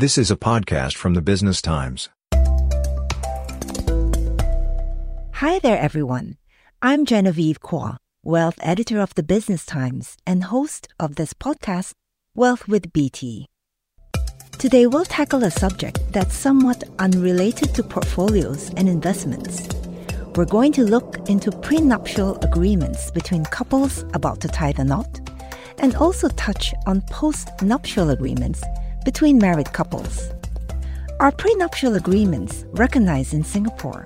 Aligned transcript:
This 0.00 0.16
is 0.16 0.30
a 0.30 0.36
podcast 0.36 0.94
from 0.94 1.14
the 1.14 1.20
Business 1.20 1.60
Times. 1.60 2.08
Hi 5.32 5.58
there, 5.58 5.76
everyone. 5.76 6.36
I'm 6.80 7.04
Genevieve 7.04 7.58
Cua, 7.60 7.98
wealth 8.22 8.60
editor 8.62 9.00
of 9.00 9.12
the 9.16 9.24
Business 9.24 9.66
Times 9.66 10.16
and 10.24 10.44
host 10.44 10.86
of 11.00 11.16
this 11.16 11.34
podcast, 11.34 11.94
Wealth 12.36 12.68
with 12.68 12.92
BT. 12.92 13.46
Today, 14.60 14.86
we'll 14.86 15.04
tackle 15.04 15.42
a 15.42 15.50
subject 15.50 15.98
that's 16.12 16.36
somewhat 16.36 16.84
unrelated 17.00 17.74
to 17.74 17.82
portfolios 17.82 18.70
and 18.76 18.88
investments. 18.88 19.66
We're 20.36 20.44
going 20.44 20.70
to 20.74 20.84
look 20.84 21.28
into 21.28 21.50
prenuptial 21.50 22.38
agreements 22.44 23.10
between 23.10 23.46
couples 23.46 24.04
about 24.14 24.40
to 24.42 24.46
tie 24.46 24.74
the 24.74 24.84
knot 24.84 25.28
and 25.78 25.96
also 25.96 26.28
touch 26.28 26.72
on 26.86 27.00
post-nuptial 27.10 28.10
agreements 28.10 28.62
between 29.08 29.38
married 29.38 29.72
couples. 29.72 30.30
Are 31.18 31.32
prenuptial 31.32 31.94
agreements 31.94 32.66
recognized 32.72 33.32
in 33.32 33.42
Singapore? 33.42 34.04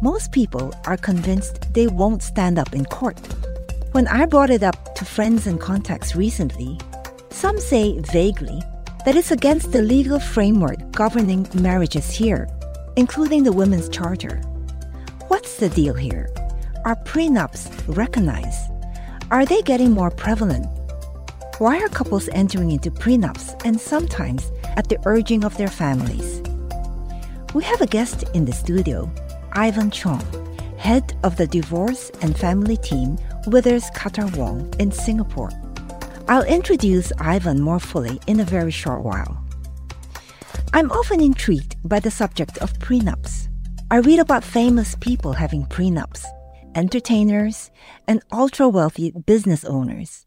Most 0.00 0.30
people 0.30 0.72
are 0.86 0.96
convinced 0.96 1.74
they 1.74 1.88
won't 1.88 2.22
stand 2.22 2.56
up 2.56 2.72
in 2.72 2.84
court. 2.84 3.18
When 3.90 4.06
I 4.06 4.24
brought 4.26 4.50
it 4.50 4.62
up 4.62 4.94
to 4.94 5.04
friends 5.04 5.48
and 5.48 5.60
contacts 5.60 6.14
recently, 6.14 6.78
some 7.30 7.58
say 7.58 7.98
vaguely 8.12 8.62
that 9.04 9.16
it's 9.16 9.32
against 9.32 9.72
the 9.72 9.82
legal 9.82 10.20
framework 10.20 10.78
governing 10.92 11.48
marriages 11.54 12.08
here, 12.08 12.46
including 12.94 13.42
the 13.42 13.56
Women's 13.60 13.88
Charter. 13.88 14.36
What's 15.26 15.56
the 15.56 15.68
deal 15.70 15.94
here? 15.94 16.28
Are 16.84 16.94
prenups 16.94 17.66
recognized? 17.96 18.70
Are 19.32 19.44
they 19.44 19.62
getting 19.62 19.90
more 19.90 20.12
prevalent? 20.12 20.75
Why 21.58 21.78
are 21.78 21.88
couples 21.88 22.28
entering 22.32 22.70
into 22.70 22.90
prenups 22.90 23.58
and 23.64 23.80
sometimes 23.80 24.52
at 24.76 24.90
the 24.90 24.98
urging 25.06 25.42
of 25.42 25.56
their 25.56 25.70
families? 25.70 26.42
We 27.54 27.64
have 27.64 27.80
a 27.80 27.86
guest 27.86 28.24
in 28.34 28.44
the 28.44 28.52
studio, 28.52 29.10
Ivan 29.52 29.90
Cheong, 29.90 30.20
head 30.76 31.16
of 31.24 31.38
the 31.38 31.46
divorce 31.46 32.10
and 32.20 32.36
family 32.36 32.76
team 32.76 33.16
Withers 33.46 33.84
KhattarWong 33.92 34.78
in 34.78 34.92
Singapore. 34.92 35.48
I'll 36.28 36.44
introduce 36.44 37.10
Ivan 37.18 37.62
more 37.62 37.80
fully 37.80 38.20
in 38.26 38.40
a 38.40 38.44
very 38.44 38.70
short 38.70 39.02
while. 39.02 39.42
I'm 40.74 40.92
often 40.92 41.22
intrigued 41.22 41.76
by 41.88 42.00
the 42.00 42.10
subject 42.10 42.58
of 42.58 42.78
prenups. 42.80 43.48
I 43.90 43.96
read 44.00 44.18
about 44.18 44.44
famous 44.44 44.94
people 44.96 45.32
having 45.32 45.64
prenups, 45.64 46.22
entertainers, 46.74 47.70
and 48.06 48.22
ultra 48.30 48.68
wealthy 48.68 49.12
business 49.24 49.64
owners. 49.64 50.25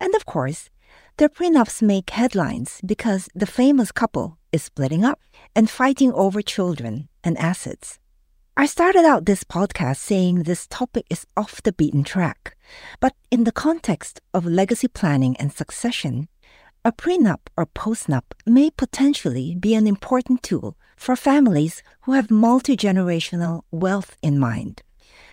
And 0.00 0.14
of 0.14 0.26
course, 0.26 0.70
their 1.16 1.28
prenups 1.28 1.82
make 1.82 2.10
headlines 2.10 2.80
because 2.84 3.28
the 3.34 3.46
famous 3.46 3.92
couple 3.92 4.38
is 4.52 4.62
splitting 4.62 5.04
up 5.04 5.20
and 5.54 5.68
fighting 5.68 6.12
over 6.12 6.42
children 6.42 7.08
and 7.24 7.36
assets. 7.38 7.98
I 8.56 8.66
started 8.66 9.04
out 9.04 9.24
this 9.24 9.44
podcast 9.44 9.98
saying 9.98 10.42
this 10.42 10.66
topic 10.66 11.06
is 11.10 11.26
off 11.36 11.62
the 11.62 11.72
beaten 11.72 12.02
track, 12.02 12.56
but 12.98 13.14
in 13.30 13.44
the 13.44 13.52
context 13.52 14.20
of 14.34 14.46
legacy 14.46 14.88
planning 14.88 15.36
and 15.36 15.52
succession, 15.52 16.28
a 16.84 16.92
prenup 16.92 17.40
or 17.56 17.66
postnup 17.66 18.24
may 18.46 18.70
potentially 18.70 19.54
be 19.54 19.74
an 19.74 19.86
important 19.86 20.42
tool 20.42 20.76
for 20.96 21.14
families 21.16 21.82
who 22.02 22.12
have 22.12 22.30
multi 22.30 22.76
generational 22.76 23.62
wealth 23.70 24.16
in 24.22 24.38
mind. 24.38 24.82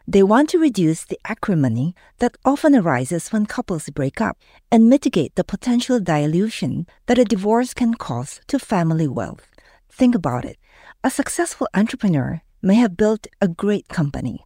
They 0.08 0.22
want 0.22 0.50
to 0.50 0.60
reduce 0.60 1.04
the 1.04 1.20
acrimony 1.26 1.96
that 2.20 2.38
often 2.46 2.76
arises 2.76 3.30
when 3.30 3.48
couples 3.48 3.90
break 3.90 4.22
up 4.22 4.38
and 4.72 4.88
mitigate 4.88 5.34
the 5.34 5.44
potential 5.44 6.00
dilution 6.00 6.86
that 7.08 7.18
a 7.18 7.26
divorce 7.26 7.74
can 7.74 7.96
cause 7.96 8.40
to 8.48 8.60
family 8.60 9.08
wealth. 9.08 9.48
Think 9.90 10.14
about 10.14 10.46
it. 10.46 10.58
A 11.04 11.10
successful 11.10 11.68
entrepreneur 11.74 12.42
may 12.62 12.76
have 12.76 12.96
built 12.96 13.26
a 13.42 13.48
great 13.48 13.88
company. 13.88 14.46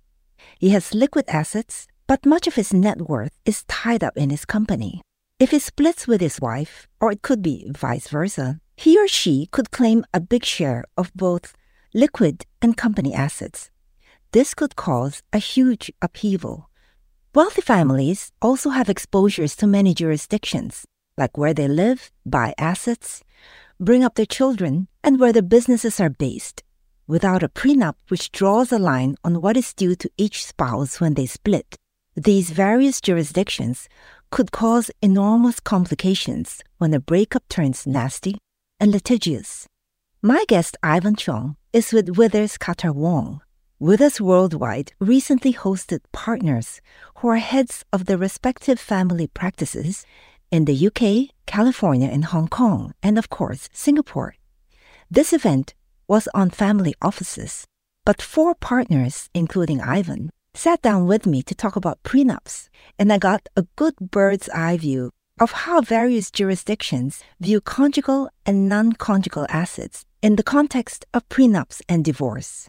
He 0.58 0.70
has 0.70 0.94
liquid 0.94 1.26
assets, 1.28 1.88
but 2.08 2.26
much 2.26 2.48
of 2.48 2.56
his 2.56 2.74
net 2.74 3.10
worth 3.10 3.38
is 3.46 3.66
tied 3.66 4.04
up 4.04 4.16
in 4.16 4.30
his 4.30 4.46
company. 4.46 5.02
If 5.40 5.52
he 5.52 5.60
splits 5.60 6.08
with 6.08 6.22
his 6.22 6.40
wife, 6.40 6.88
or 7.02 7.12
it 7.12 7.22
could 7.22 7.42
be 7.42 7.70
vice 7.70 8.08
versa, 8.08 8.62
he 8.78 8.98
or 8.98 9.10
she 9.10 9.48
could 9.52 9.72
claim 9.72 10.06
a 10.14 10.22
big 10.22 10.46
share 10.46 10.86
of 10.96 11.14
both 11.14 11.54
liquid 11.94 12.46
and 12.62 12.78
company 12.78 13.14
assets 13.14 13.70
this 14.32 14.54
could 14.54 14.76
cause 14.76 15.24
a 15.34 15.40
huge 15.40 15.92
upheaval. 16.02 16.70
Wealthy 17.34 17.62
families 17.62 18.32
also 18.42 18.70
have 18.70 18.90
exposures 18.90 19.56
to 19.58 19.68
many 19.68 19.94
jurisdictions, 19.94 20.86
like 21.18 21.38
where 21.38 21.54
they 21.54 21.68
live, 21.68 22.12
buy 22.26 22.54
assets, 22.58 23.24
bring 23.80 24.04
up 24.04 24.16
their 24.16 24.26
children, 24.26 24.88
and 25.04 25.20
where 25.20 25.34
their 25.34 25.42
businesses 25.42 26.00
are 26.00 26.10
based. 26.10 26.64
Without 27.08 27.42
a 27.42 27.50
prenup 27.50 27.96
which 28.10 28.32
draws 28.32 28.72
a 28.72 28.78
line 28.78 29.16
on 29.24 29.42
what 29.42 29.58
is 29.58 29.74
due 29.74 29.96
to 29.96 30.12
each 30.18 30.46
spouse 30.46 31.00
when 31.00 31.16
they 31.16 31.26
split, 31.26 31.76
these 32.16 32.52
various 32.52 33.02
jurisdictions 33.02 33.88
could 34.30 34.52
cause 34.52 34.92
enormous 35.02 35.60
complications 35.60 36.62
when 36.78 36.94
a 36.94 37.00
breakup 37.00 37.48
turns 37.50 37.88
nasty 37.88 38.38
and 38.80 38.92
litigious. 38.92 39.66
My 40.22 40.44
guest, 40.48 40.78
Ivan 40.84 41.16
Cheong, 41.16 41.56
is 41.74 41.94
with 41.94 42.18
Withers 42.18 42.58
KhattarWong, 42.58 43.40
Withers 43.82 44.20
Worldwide 44.20 44.92
recently 45.00 45.54
hosted 45.54 46.02
partners 46.12 46.82
who 47.20 47.30
are 47.30 47.38
heads 47.38 47.86
of 47.94 48.08
their 48.08 48.18
respective 48.18 48.78
family 48.78 49.26
practices 49.28 50.06
in 50.52 50.66
the 50.66 50.88
UK, 50.88 51.34
California, 51.46 52.10
and 52.10 52.26
Hong 52.26 52.50
Kong, 52.50 52.94
and 53.02 53.18
of 53.18 53.30
course, 53.30 53.70
Singapore. 53.72 54.36
This 55.10 55.32
event 55.32 55.76
was 56.10 56.28
on 56.34 56.50
family 56.50 56.94
offices, 57.02 57.64
but 58.06 58.22
four 58.22 58.54
partners, 58.54 59.30
including 59.34 59.80
Ivan, 59.80 60.32
sat 60.54 60.82
down 60.82 61.08
with 61.08 61.26
me 61.26 61.42
to 61.44 61.56
talk 61.56 61.78
about 61.78 62.04
prenups, 62.04 62.68
and 63.00 63.14
I 63.14 63.18
got 63.18 63.48
a 63.56 63.66
good 63.78 63.96
bird's 64.12 64.50
eye 64.50 64.76
view 64.76 65.12
of 65.40 65.54
how 65.54 65.80
various 65.80 66.32
jurisdictions 66.32 67.24
view 67.40 67.62
conjugal 67.62 68.30
and 68.46 68.68
non 68.68 68.92
conjugal 68.92 69.46
assets 69.48 70.04
in 70.22 70.36
the 70.36 70.44
context 70.44 71.06
of 71.14 71.30
prenups 71.30 71.82
and 71.88 72.04
divorce. 72.04 72.68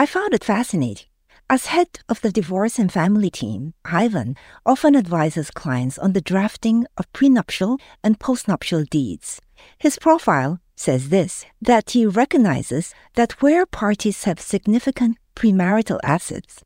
I 0.00 0.06
found 0.06 0.32
it 0.32 0.44
fascinating. 0.44 1.06
As 1.50 1.66
head 1.66 1.98
of 2.08 2.20
the 2.20 2.30
divorce 2.30 2.78
and 2.78 2.92
family 2.92 3.30
team, 3.30 3.74
Ivan 3.84 4.36
often 4.64 4.94
advises 4.94 5.50
clients 5.50 5.98
on 5.98 6.12
the 6.12 6.20
drafting 6.20 6.86
of 6.96 7.12
prenuptial 7.12 7.80
and 8.04 8.20
postnuptial 8.20 8.88
deeds. 8.88 9.40
His 9.76 9.98
profile 9.98 10.60
says 10.76 11.08
this 11.08 11.44
that 11.60 11.90
he 11.90 12.06
recognizes 12.06 12.94
that 13.16 13.42
where 13.42 13.66
parties 13.66 14.22
have 14.22 14.38
significant 14.38 15.16
premarital 15.34 15.98
assets, 16.04 16.62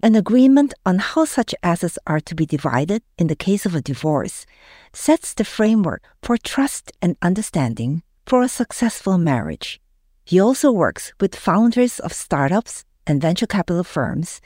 an 0.00 0.14
agreement 0.14 0.72
on 0.86 1.00
how 1.00 1.24
such 1.24 1.56
assets 1.64 1.98
are 2.06 2.20
to 2.20 2.34
be 2.36 2.46
divided 2.46 3.02
in 3.18 3.26
the 3.26 3.34
case 3.34 3.66
of 3.66 3.74
a 3.74 3.82
divorce 3.82 4.46
sets 4.92 5.34
the 5.34 5.44
framework 5.44 6.02
for 6.22 6.36
trust 6.36 6.92
and 7.02 7.16
understanding 7.22 8.04
for 8.24 8.40
a 8.40 8.48
successful 8.48 9.18
marriage. 9.18 9.81
He 10.32 10.40
also 10.40 10.72
works 10.72 11.12
with 11.20 11.36
founders 11.36 12.00
of 12.00 12.10
startups 12.14 12.86
and 13.06 13.20
venture 13.20 13.46
capital 13.46 13.84
firms 13.84 14.40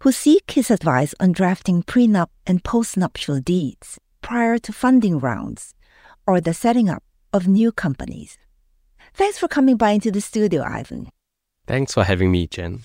who 0.00 0.10
seek 0.10 0.50
his 0.50 0.72
advice 0.72 1.14
on 1.20 1.30
drafting 1.30 1.84
prenup 1.84 2.30
and 2.48 2.64
postnuptial 2.64 3.40
deeds 3.44 4.00
prior 4.22 4.58
to 4.58 4.72
funding 4.72 5.20
rounds 5.20 5.72
or 6.26 6.40
the 6.40 6.52
setting 6.52 6.88
up 6.90 7.04
of 7.32 7.46
new 7.46 7.70
companies. 7.70 8.38
Thanks 9.14 9.38
for 9.38 9.46
coming 9.46 9.76
by 9.76 9.92
into 9.92 10.10
the 10.10 10.20
studio, 10.20 10.64
Ivan. 10.64 11.10
Thanks 11.64 11.94
for 11.94 12.02
having 12.02 12.32
me, 12.32 12.48
Jen. 12.48 12.80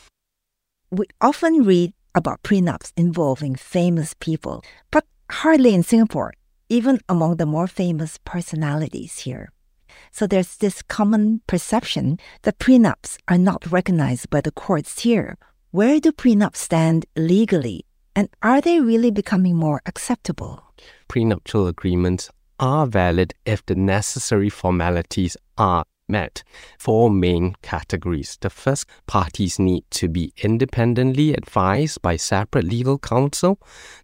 We 0.92 1.08
often 1.22 1.64
read 1.64 1.94
about 2.14 2.44
prenups 2.44 2.94
involving 2.96 3.56
famous 3.56 4.14
people, 4.20 4.64
but 4.92 5.06
hardly 5.32 5.74
in 5.74 5.82
Singapore, 5.82 6.36
even 6.70 7.00
among 7.10 7.38
the 7.38 7.48
more 7.48 7.66
famous 7.66 8.20
personalities 8.24 9.18
here. 9.26 9.50
So 10.12 10.28
there's 10.28 10.58
this 10.58 10.82
common 10.82 11.42
perception 11.48 12.20
that 12.44 12.60
prenups 12.60 13.18
are 13.28 13.38
not 13.38 13.72
recognized 13.72 14.30
by 14.30 14.42
the 14.42 14.52
courts 14.52 15.02
here. 15.02 15.38
Where 15.72 16.00
do 16.00 16.12
prenups 16.12 16.58
stand 16.58 17.06
legally? 17.16 17.86
And 18.16 18.30
are 18.42 18.62
they 18.62 18.80
really 18.80 19.12
becoming 19.12 19.56
more 19.56 19.82
acceptable? 19.86 20.64
Prenuptial 21.08 21.68
agreements 21.68 22.30
are 22.60 22.88
valid 22.88 23.34
if 23.46 23.66
the 23.66 23.76
necessary 23.76 24.50
formalities 24.50 25.36
are 25.58 25.86
met 26.08 26.44
four 26.78 27.10
main 27.10 27.56
categories. 27.62 28.38
The 28.42 28.50
first, 28.50 28.86
parties 29.08 29.60
need 29.60 29.84
to 29.92 30.08
be 30.08 30.34
independently 30.38 31.34
advised 31.34 32.02
by 32.02 32.16
separate 32.16 32.66
legal 32.66 32.98
counsel. 32.98 33.60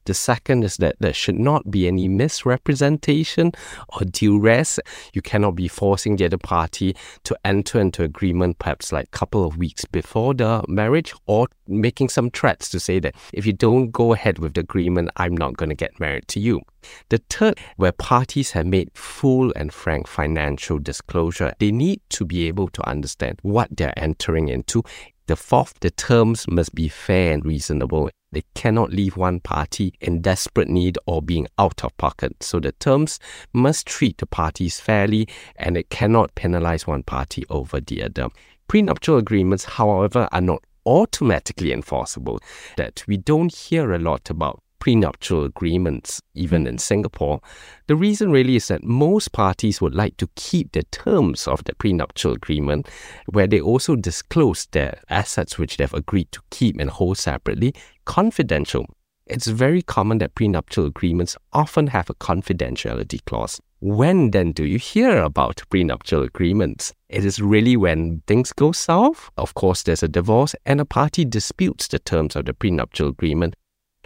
The 0.06 0.14
second 0.14 0.64
is 0.64 0.78
that 0.78 0.96
there 1.00 1.14
should 1.14 1.40
not 1.40 1.70
be 1.70 1.88
any 1.88 2.08
misrepresentation 2.08 3.52
or 3.90 4.06
duress. 4.06 4.80
You 5.14 5.22
cannot 5.22 5.56
be 5.56 5.68
forcing 5.68 6.16
the 6.16 6.26
other 6.26 6.38
party 6.38 6.96
to 7.24 7.38
enter 7.46 7.80
into 7.80 8.04
agreement 8.04 8.60
perhaps 8.60 8.92
like 8.92 9.06
a 9.06 9.18
couple 9.18 9.46
of 9.46 9.58
weeks 9.58 9.86
before 9.86 10.34
the 10.34 10.64
marriage 10.68 11.14
or 11.26 11.48
making 11.68 12.10
some 12.10 12.30
threats 12.30 12.70
to 12.70 12.80
say 12.80 13.00
that 13.00 13.16
if 13.34 13.46
you 13.46 13.54
don't 13.54 13.92
go 13.92 14.14
ahead 14.14 14.40
with 14.40 14.54
the 14.56 14.62
agreement, 14.62 15.10
I'm 15.18 15.36
not 15.36 15.58
going 15.58 15.70
to 15.70 15.76
get 15.76 16.00
married 16.00 16.28
to 16.30 16.40
you. 16.40 16.62
The 17.10 17.22
third, 17.30 17.60
where 17.78 17.92
parties 17.92 18.52
have 18.52 18.66
made 18.66 18.90
full 18.96 19.54
and 19.56 19.74
frank 19.74 20.08
financial 20.08 20.80
disclosure, 20.80 21.54
they 21.60 21.72
need 21.72 21.91
to 22.10 22.26
be 22.26 22.48
able 22.48 22.70
to 22.70 22.88
understand 22.88 23.40
what 23.42 23.70
they're 23.72 23.98
entering 23.98 24.48
into. 24.50 24.84
The 25.28 25.36
fourth, 25.36 25.80
the 25.80 25.92
terms 25.92 26.46
must 26.48 26.76
be 26.76 26.88
fair 26.88 27.34
and 27.34 27.46
reasonable. 27.46 28.10
They 28.32 28.44
cannot 28.54 28.92
leave 28.92 29.18
one 29.18 29.40
party 29.40 29.94
in 30.02 30.22
desperate 30.22 30.68
need 30.68 30.98
or 31.06 31.22
being 31.22 31.48
out 31.58 31.84
of 31.84 31.96
pocket. 31.98 32.44
So 32.44 32.60
the 32.60 32.72
terms 32.74 33.20
must 33.54 33.88
treat 33.88 34.18
the 34.18 34.26
parties 34.26 34.80
fairly 34.80 35.28
and 35.56 35.78
it 35.78 35.90
cannot 35.90 36.36
penalize 36.36 36.88
one 36.88 37.04
party 37.04 37.44
over 37.50 37.80
the 37.80 38.04
other. 38.04 38.30
Prenuptial 38.68 39.18
agreements, 39.18 39.66
however, 39.66 40.28
are 40.32 40.42
not 40.42 40.64
automatically 40.86 41.72
enforceable. 41.72 42.40
That 42.78 43.04
we 43.08 43.18
don't 43.18 43.54
hear 43.54 43.94
a 43.94 44.00
lot 44.00 44.30
about 44.30 44.62
prenuptial 44.82 45.46
agreements, 45.46 46.22
even 46.34 46.68
in 46.68 46.78
Singapore. 46.78 47.40
The 47.88 47.96
reason 47.96 48.32
really 48.32 48.58
is 48.58 48.68
that 48.68 48.84
most 48.84 49.32
parties 49.32 49.80
would 49.80 49.96
like 49.96 50.18
to 50.18 50.28
keep 50.36 50.74
the 50.74 50.84
terms 50.84 51.48
of 51.48 51.64
the 51.64 51.76
prenuptial 51.76 52.34
agreement, 52.34 52.90
where 53.28 53.48
they 53.48 53.62
also 53.62 53.96
disclose 53.96 54.66
their 54.72 55.02
assets 55.10 55.58
which 55.58 55.78
they've 55.78 55.94
agreed 55.94 56.32
to 56.34 56.42
keep 56.50 56.80
and 56.80 56.90
hold 56.90 57.20
separately, 57.20 57.74
confidential. 58.04 58.86
It's 59.28 59.48
very 59.48 59.84
common 59.84 60.18
that 60.18 60.36
prenuptial 60.36 60.88
agreements 60.88 61.38
often 61.54 61.88
have 61.88 62.10
a 62.10 62.16
confidentiality 62.16 63.24
clause. 63.24 63.62
When 63.80 64.32
then 64.32 64.52
do 64.52 64.66
you 64.66 64.78
hear 64.78 65.22
about 65.22 65.64
prenuptial 65.70 66.24
agreements? 66.24 66.94
It 67.08 67.24
is 67.24 67.40
really 67.40 67.78
when 67.78 68.24
things 68.28 68.52
go 68.52 68.72
south. 68.72 69.30
Of 69.38 69.54
course, 69.54 69.84
there's 69.84 70.04
a 70.04 70.08
divorce 70.08 70.56
and 70.66 70.82
a 70.82 70.86
party 70.86 71.24
disputes 71.24 71.88
the 71.88 72.00
terms 72.00 72.36
of 72.36 72.46
the 72.46 72.54
prenuptial 72.54 73.10
agreement 73.10 73.56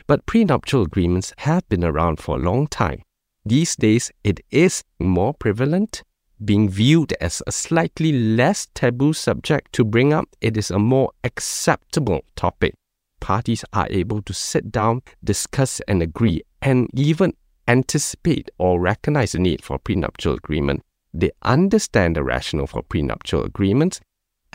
but 0.07 0.25
prenuptial 0.25 0.83
agreements 0.83 1.33
have 1.39 1.67
been 1.69 1.83
around 1.83 2.19
for 2.19 2.37
a 2.37 2.41
long 2.41 2.67
time. 2.67 3.01
These 3.45 3.75
days, 3.75 4.11
it 4.23 4.39
is 4.51 4.83
more 4.99 5.33
prevalent, 5.33 6.03
being 6.43 6.69
viewed 6.69 7.13
as 7.21 7.41
a 7.47 7.51
slightly 7.51 8.11
less 8.11 8.67
taboo 8.73 9.13
subject 9.13 9.71
to 9.73 9.83
bring 9.83 10.13
up. 10.13 10.27
It 10.41 10.57
is 10.57 10.71
a 10.71 10.79
more 10.79 11.11
acceptable 11.23 12.25
topic. 12.35 12.73
Parties 13.19 13.63
are 13.73 13.87
able 13.89 14.21
to 14.23 14.33
sit 14.33 14.71
down, 14.71 15.01
discuss, 15.23 15.79
and 15.87 16.01
agree, 16.01 16.41
and 16.61 16.89
even 16.93 17.33
anticipate 17.67 18.49
or 18.57 18.79
recognize 18.79 19.31
the 19.31 19.39
need 19.39 19.63
for 19.63 19.79
prenuptial 19.79 20.33
agreement. 20.33 20.81
They 21.13 21.31
understand 21.41 22.15
the 22.15 22.23
rationale 22.23 22.67
for 22.67 22.83
prenuptial 22.83 23.43
agreements 23.43 24.01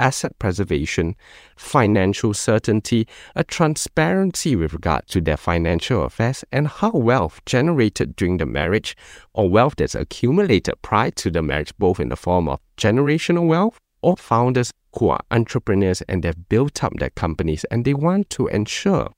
asset 0.01 0.37
preservation, 0.39 1.15
financial 1.57 2.35
certainty, 2.35 3.07
a 3.37 3.45
transparency 3.45 4.57
with 4.57 4.73
regard 4.73 5.07
to 5.09 5.21
their 5.21 5.37
financial 5.37 6.03
affairs, 6.03 6.45
and 6.51 6.67
how 6.67 6.91
wealth 6.91 7.41
generated 7.47 8.17
during 8.17 8.39
the 8.39 8.47
marriage 8.47 8.97
or 9.35 9.49
wealth 9.49 9.75
that's 9.77 9.95
accumulated 9.95 10.75
prior 10.83 11.11
to 11.13 11.31
the 11.31 11.43
marriage, 11.43 11.73
both 11.79 12.01
in 12.01 12.09
the 12.09 12.17
form 12.17 12.49
of 12.49 12.59
generational 12.77 13.47
wealth 13.47 13.79
or 14.03 14.17
founders 14.17 14.73
who 14.99 15.11
are 15.11 15.21
entrepreneurs 15.31 16.03
and 16.03 16.23
they've 16.23 16.49
built 16.49 16.83
up 16.83 16.95
their 16.95 17.11
companies 17.11 17.65
and 17.71 17.85
they 17.85 17.95
want 17.95 18.29
to 18.31 18.49
ensure 18.49 19.13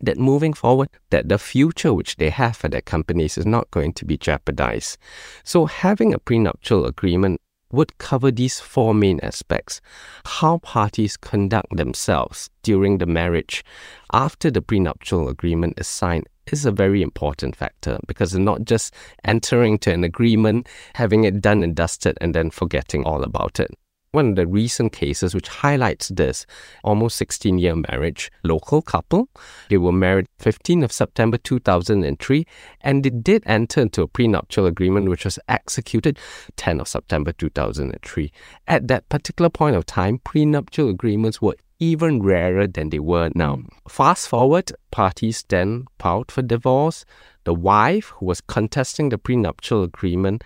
that 0.00 0.18
moving 0.18 0.52
forward 0.52 0.88
that 1.10 1.28
the 1.28 1.38
future 1.38 1.94
which 1.94 2.16
they 2.16 2.30
have 2.30 2.56
for 2.56 2.68
their 2.68 2.82
companies 2.82 3.38
is 3.38 3.46
not 3.46 3.70
going 3.70 3.92
to 3.92 4.04
be 4.04 4.16
jeopardized. 4.16 4.98
So 5.44 5.66
having 5.66 6.12
a 6.12 6.18
prenuptial 6.18 6.84
agreement 6.84 7.40
would 7.74 7.96
cover 7.98 8.30
these 8.30 8.60
four 8.60 8.94
main 8.94 9.20
aspects 9.20 9.80
how 10.24 10.58
parties 10.58 11.16
conduct 11.16 11.76
themselves 11.76 12.50
during 12.62 12.98
the 12.98 13.06
marriage 13.06 13.64
after 14.12 14.50
the 14.50 14.62
prenuptial 14.62 15.28
agreement 15.28 15.78
is 15.78 15.86
signed 15.86 16.26
is 16.52 16.66
a 16.66 16.70
very 16.70 17.02
important 17.02 17.56
factor 17.56 17.98
because 18.06 18.34
not 18.34 18.64
just 18.64 18.94
entering 19.24 19.78
to 19.78 19.90
an 19.90 20.04
agreement, 20.04 20.68
having 20.94 21.24
it 21.24 21.40
done 21.40 21.62
and 21.62 21.74
dusted, 21.74 22.18
and 22.20 22.34
then 22.34 22.50
forgetting 22.50 23.02
all 23.04 23.22
about 23.22 23.58
it 23.58 23.70
one 24.14 24.30
of 24.30 24.36
the 24.36 24.46
recent 24.46 24.92
cases 24.92 25.34
which 25.34 25.48
highlights 25.48 26.08
this 26.08 26.46
almost 26.82 27.16
16 27.16 27.58
year 27.58 27.74
marriage 27.90 28.30
local 28.42 28.80
couple 28.80 29.28
they 29.68 29.76
were 29.76 29.92
married 29.92 30.26
15th 30.40 30.84
of 30.84 30.92
september 30.92 31.36
2003 31.36 32.46
and 32.80 33.04
they 33.04 33.10
did 33.10 33.42
enter 33.46 33.80
into 33.80 34.02
a 34.02 34.08
prenuptial 34.08 34.66
agreement 34.66 35.08
which 35.08 35.24
was 35.24 35.38
executed 35.48 36.18
10th 36.56 36.80
of 36.80 36.88
september 36.88 37.32
2003 37.32 38.32
at 38.68 38.88
that 38.88 39.08
particular 39.08 39.50
point 39.50 39.76
of 39.76 39.84
time 39.84 40.18
prenuptial 40.18 40.88
agreements 40.88 41.42
were 41.42 41.56
even 41.80 42.22
rarer 42.22 42.66
than 42.66 42.90
they 42.90 42.98
were 42.98 43.30
now. 43.34 43.56
Mm. 43.56 43.68
Fast 43.88 44.28
forward, 44.28 44.72
parties 44.90 45.44
then 45.48 45.86
filed 45.98 46.30
for 46.30 46.42
divorce. 46.42 47.04
The 47.44 47.54
wife, 47.54 48.06
who 48.16 48.26
was 48.26 48.40
contesting 48.40 49.10
the 49.10 49.18
prenuptial 49.18 49.82
agreement, 49.82 50.42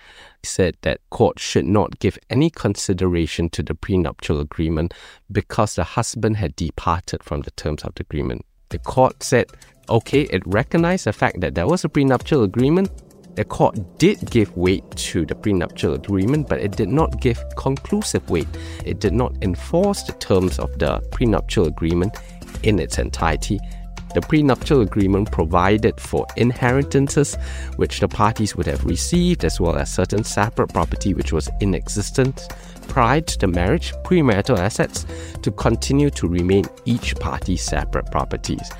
said 0.49 0.77
that 0.83 1.01
court 1.11 1.39
should 1.39 1.67
not 1.67 1.99
give 1.99 2.19
any 2.31 2.51
consideration 2.51 3.49
to 3.51 3.63
the 3.63 3.75
prenuptial 3.75 4.41
agreement 4.41 4.95
because 5.31 5.75
the 5.75 5.85
husband 5.85 6.37
had 6.37 6.57
departed 6.57 7.23
from 7.23 7.43
the 7.43 7.51
terms 7.53 7.85
of 7.85 7.95
the 7.95 8.03
agreement. 8.03 8.45
The 8.71 8.79
court 8.79 9.23
said, 9.23 9.47
okay, 9.89 10.23
it 10.23 10.43
recognized 10.47 11.07
the 11.07 11.13
fact 11.13 11.41
that 11.41 11.55
there 11.55 11.67
was 11.67 11.85
a 11.85 11.89
prenuptial 11.89 12.43
agreement, 12.43 12.91
the 13.39 13.45
court 13.45 13.99
did 13.99 14.29
give 14.31 14.57
weight 14.57 14.91
to 14.97 15.25
the 15.25 15.37
prenuptial 15.37 15.95
agreement, 15.95 16.49
but 16.49 16.59
it 16.59 16.73
did 16.73 16.89
not 16.89 17.21
give 17.21 17.41
conclusive 17.57 18.29
weight. 18.29 18.49
It 18.85 18.99
did 18.99 19.13
not 19.13 19.33
enforce 19.43 20.03
the 20.03 20.13
terms 20.15 20.59
of 20.59 20.77
the 20.81 21.01
prenuptial 21.13 21.67
agreement 21.67 22.17
in 22.65 22.81
its 22.81 22.99
entirety. 22.99 23.61
The 24.15 24.21
prenuptial 24.23 24.81
agreement 24.81 25.31
provided 25.31 26.01
for 26.01 26.27
inheritances 26.37 27.37
which 27.77 28.01
the 28.01 28.09
parties 28.09 28.57
would 28.57 28.67
have 28.67 28.85
received, 28.85 29.45
as 29.45 29.61
well 29.61 29.77
as 29.77 29.93
certain 29.93 30.25
separate 30.25 30.73
property 30.73 31.15
which 31.15 31.33
was 31.33 31.51
in 31.61 31.75
existence 31.75 32.49
prior 32.89 33.21
to 33.21 33.39
the 33.39 33.47
marriage, 33.47 33.93
premarital 34.05 34.59
assets 34.59 35.07
to 35.43 35.51
continue 35.51 36.11
to 36.11 36.27
remain 36.27 36.65
each 36.87 37.15
party's 37.17 37.63
separate 37.63 38.11
properties 38.11 38.71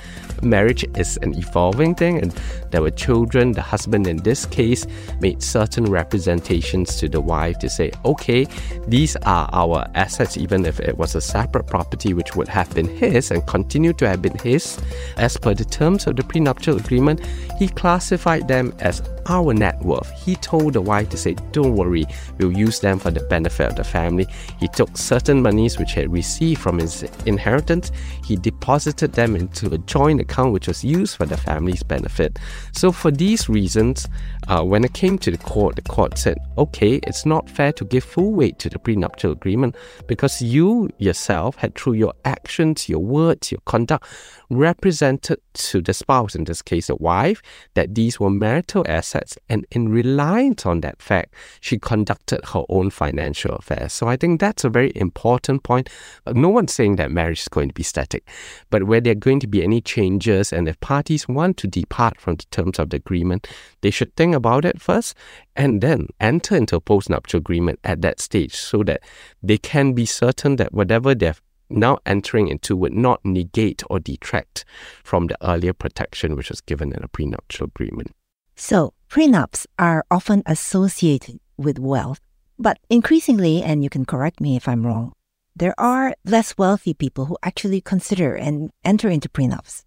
marriage 0.43 0.85
is 0.97 1.19
an 1.23 1.35
evolving 1.35 1.95
thing, 1.95 2.19
and 2.19 2.33
there 2.71 2.83
were 2.83 2.91
children. 2.91 3.53
The 3.53 3.63
husband, 3.63 4.07
in 4.07 4.19
this 4.19 4.47
case, 4.47 4.87
made 5.21 5.43
certain 5.43 5.85
representations 5.85 6.97
to 6.97 7.09
the 7.09 7.21
wife 7.21 7.59
to 7.61 7.69
say, 7.69 7.93
okay, 8.05 8.47
these 8.87 9.17
are 9.23 9.49
our 9.53 9.87
assets, 9.95 10.37
even 10.37 10.65
if 10.65 10.81
it 10.81 10.97
was 10.97 11.15
a 11.15 11.21
separate 11.21 11.67
property 11.67 12.15
which 12.15 12.37
would 12.37 12.49
have 12.49 12.73
been 12.75 12.89
his 12.89 13.31
and 13.31 13.47
continue 13.47 13.93
to 13.95 14.09
have 14.09 14.23
been 14.23 14.39
his. 14.39 14.79
As 15.17 15.37
per 15.37 15.55
the 15.55 15.65
terms 15.65 16.07
of 16.07 16.17
the 16.17 16.25
prenuptial 16.25 16.77
agreement, 16.77 17.25
he 17.59 17.69
classified 17.69 18.49
them 18.49 18.75
as 18.81 19.03
our 19.27 19.53
net 19.53 19.81
worth. 19.83 20.11
He 20.13 20.37
told 20.37 20.73
the 20.73 20.81
wife 20.81 21.09
to 21.11 21.17
say, 21.17 21.35
Don't 21.53 21.75
worry, 21.75 22.07
we'll 22.39 22.53
use 22.53 22.81
them 22.81 22.99
for 22.99 23.11
the 23.11 23.21
benefit 23.21 23.69
of 23.69 23.77
the 23.77 23.85
family. 23.85 24.27
He 24.59 24.69
took 24.69 24.97
certain 24.97 25.43
monies 25.43 25.79
which 25.79 25.93
he 25.93 26.01
had 26.01 26.13
received 26.13 26.61
from 26.61 26.79
his 26.79 27.03
inheritance, 27.27 27.93
he 28.25 28.37
deposited 28.37 29.13
them 29.13 29.37
into 29.37 29.73
a 29.73 29.79
joint 29.79 30.21
account 30.29 30.53
which 30.53 30.69
was 30.69 30.85
used 30.85 31.17
for 31.17 31.27
the 31.27 31.37
family's 31.37 31.83
benefit. 31.83 32.39
So, 32.73 32.93
for 32.93 33.11
these 33.11 33.49
reasons, 33.49 34.09
uh, 34.49 34.63
when 34.63 34.85
it 34.85 34.93
came 34.95 35.19
to 35.19 35.31
the 35.31 35.39
court, 35.39 35.77
the 35.77 35.83
court 35.83 36.19
said, 36.19 36.39
Okay, 36.57 37.01
it's 37.05 37.25
not 37.25 37.49
fair 37.49 37.73
to 37.73 37.85
give 37.85 38.05
full 38.05 38.33
weight 38.33 38.59
to 38.61 38.69
the 38.69 38.79
prenuptial 38.79 39.33
agreement 39.33 39.77
because 40.07 40.43
you 40.43 40.91
yourself 40.99 41.57
had, 41.57 41.75
through 41.75 41.95
your 41.95 42.15
actions, 42.25 42.89
your 42.89 43.01
words, 43.01 43.51
your 43.51 43.61
conduct, 43.65 44.05
represented 44.51 45.41
to 45.55 45.81
the 45.81 45.93
spouse, 45.93 46.35
in 46.35 46.45
this 46.45 46.63
case, 46.63 46.87
the 46.87 46.97
wife, 46.97 47.43
that 47.75 47.95
these 47.95 48.19
were 48.19 48.31
marital 48.31 48.85
assets. 48.89 49.37
And 49.49 49.67
in 49.71 49.89
reliance 49.89 50.65
on 50.65 50.81
that 50.81 51.03
fact, 51.03 51.35
she 51.61 51.79
conducted 51.79 52.45
her 52.47 52.65
own 52.69 52.91
financial 52.91 53.55
affairs. 53.55 53.93
So 53.93 54.09
I 54.09 54.17
think 54.17 54.41
that's 54.41 54.65
a 54.65 54.71
very 54.71 54.93
important 54.95 55.63
point. 55.63 55.89
No 56.27 56.49
one's 56.49 56.73
saying 56.73 56.97
that 56.97 57.11
marriage 57.11 57.41
is 57.41 57.49
going 57.49 57.69
to 57.69 57.75
be 57.75 57.83
static, 57.83 58.29
but 58.71 58.85
where 58.85 59.01
there 59.01 59.13
are 59.13 59.17
going 59.17 59.41
to 59.41 59.47
be 59.47 59.63
any 59.63 59.81
changes 59.81 60.53
and 60.53 60.69
if 60.69 60.79
parties 60.81 61.29
want 61.29 61.57
to 61.59 61.67
depart 61.67 62.21
from 62.21 62.37
the 62.37 62.45
terms 62.51 62.79
of 62.79 62.91
the 62.91 62.97
agreement, 62.97 63.47
they 63.81 63.91
should 63.91 64.15
think 64.17 64.35
about 64.35 64.65
it 64.65 64.81
first 64.81 65.15
and 65.57 65.81
then 65.81 66.07
enter 66.21 66.57
into 66.57 66.77
a 66.77 66.81
postnuptial 66.81 67.35
agreement 67.35 67.81
at 67.85 68.01
that 68.03 68.21
stage 68.21 68.55
so 68.55 68.83
that 68.85 69.03
they 69.43 69.59
can 69.59 69.93
be 69.93 70.07
certain 70.07 70.57
that 70.57 70.73
whatever 70.73 71.15
they've 71.15 71.41
now 71.71 71.99
entering 72.07 72.49
into 72.49 72.77
would 72.77 72.93
not 72.93 73.25
negate 73.25 73.83
or 73.91 73.99
detract 73.99 74.65
from 75.03 75.27
the 75.27 75.37
earlier 75.43 75.73
protection 75.73 76.37
which 76.37 76.51
was 76.51 76.61
given 76.61 76.93
in 76.93 77.03
a 77.03 77.09
prenuptial 77.09 77.67
agreement. 77.67 78.13
So, 78.57 78.93
prenups 79.09 79.67
are 79.79 80.05
often 80.11 80.43
associated 80.47 81.41
with 81.57 81.79
wealth. 81.79 82.21
But 82.59 82.79
increasingly, 82.91 83.63
and 83.63 83.85
you 83.85 83.91
can 83.91 84.05
correct 84.05 84.41
me 84.41 84.57
if 84.57 84.67
I'm 84.69 84.85
wrong, 84.85 85.13
there 85.55 85.79
are 85.79 86.15
less 86.25 86.57
wealthy 86.59 86.95
people 86.95 87.27
who 87.27 87.39
actually 87.43 87.81
consider 87.81 88.35
and 88.35 88.71
enter 88.85 89.09
into 89.09 89.29
prenups. 89.29 89.85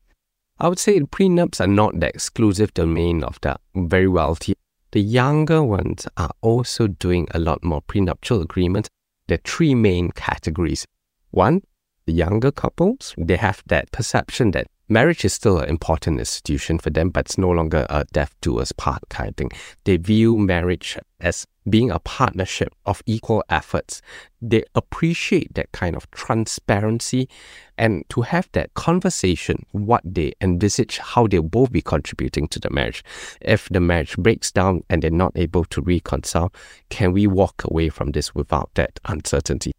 I 0.60 0.68
would 0.68 0.80
say 0.80 1.00
prenups 1.00 1.60
are 1.60 1.68
not 1.68 2.00
the 2.00 2.08
exclusive 2.08 2.74
domain 2.74 3.24
of 3.24 3.40
the 3.42 3.58
very 3.76 4.08
wealthy. 4.08 4.54
The 4.92 5.02
younger 5.02 5.64
ones 5.64 6.08
are 6.18 6.32
also 6.42 6.88
doing 6.88 7.28
a 7.32 7.40
lot 7.40 7.64
more 7.64 7.82
prenuptial 7.82 8.42
agreements. 8.42 8.90
There 9.28 9.36
are 9.36 9.50
three 9.50 9.74
main 9.74 10.12
categories. 10.12 10.86
One, 11.32 11.62
the 12.06 12.14
younger 12.14 12.52
couples, 12.52 13.14
they 13.18 13.38
have 13.38 13.64
that 13.68 13.92
perception 13.92 14.52
that 14.52 14.68
marriage 14.92 15.24
is 15.24 15.34
still 15.34 15.60
an 15.60 15.70
important 15.70 16.20
institution 16.20 16.78
for 16.78 16.90
them, 16.90 17.10
but 17.10 17.26
it's 17.26 17.38
no 17.38 17.50
longer 17.50 17.86
a 17.90 18.06
death 18.12 18.36
do 18.42 18.60
us 18.60 18.72
part 18.72 19.08
kind 19.10 19.30
of 19.30 19.36
thing. 19.38 19.52
They 19.86 19.98
view 19.98 20.38
marriage 20.38 20.98
as 21.22 21.48
being 21.70 21.92
a 21.92 22.00
partnership 22.00 22.74
of 22.86 23.02
equal 23.06 23.44
efforts. 23.50 24.02
They 24.42 24.64
appreciate 24.76 25.54
that 25.54 25.72
kind 25.72 25.96
of 25.96 26.10
transparency 26.12 27.30
and 27.78 28.04
to 28.10 28.22
have 28.22 28.50
that 28.54 28.74
conversation, 28.74 29.66
what 29.72 30.02
they 30.04 30.34
envisage, 30.42 30.98
how 30.98 31.28
they'll 31.28 31.44
both 31.44 31.72
be 31.72 31.82
contributing 31.82 32.48
to 32.50 32.60
the 32.60 32.70
marriage. 32.70 33.04
If 33.42 33.70
the 33.70 33.80
marriage 33.80 34.18
breaks 34.18 34.52
down 34.52 34.84
and 34.90 35.02
they're 35.02 35.12
not 35.12 35.34
able 35.36 35.66
to 35.66 35.82
reconcile, 35.82 36.52
can 36.90 37.14
we 37.14 37.28
walk 37.28 37.64
away 37.64 37.90
from 37.90 38.12
this 38.12 38.36
without 38.36 38.72
that 38.74 39.00
uncertainty? 39.06 39.72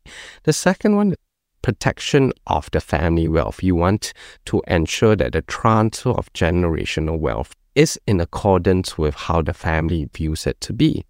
The 0.45 0.53
second 0.53 0.97
one 0.97 1.15
protection 1.63 2.33
of 2.47 2.71
the 2.73 2.81
family 2.81 3.29
wealth. 3.29 3.63
You 3.63 3.75
want 3.77 4.13
to 4.47 4.63
ensure 4.67 5.17
that 5.17 5.33
the 5.33 5.43
transfer 5.43 6.11
of 6.11 6.33
generational 6.33 7.19
wealth 7.19 7.55
is 7.75 7.99
in 8.07 8.21
accordance 8.21 8.99
with 8.99 9.15
how 9.15 9.43
the 9.43 9.55
family 9.55 10.09
views 10.15 10.47
it 10.47 10.61
to 10.63 10.73
be. 10.73 11.05